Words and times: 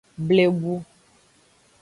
Blebu. 0.27 0.73